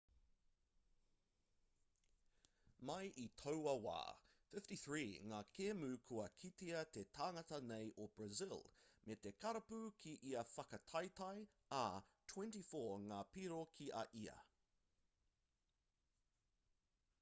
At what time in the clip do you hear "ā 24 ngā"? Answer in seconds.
11.83-13.19